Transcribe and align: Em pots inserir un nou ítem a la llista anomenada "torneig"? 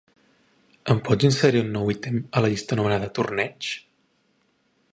Em 0.93 1.01
pots 1.09 1.27
inserir 1.29 1.61
un 1.65 1.69
nou 1.75 1.91
ítem 1.95 2.17
a 2.39 2.43
la 2.45 2.49
llista 2.53 2.75
anomenada 2.77 3.11
"torneig"? 3.19 3.69